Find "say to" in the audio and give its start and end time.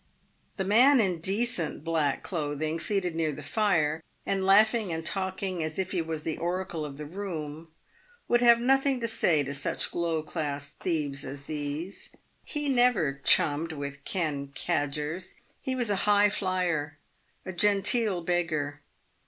9.07-9.53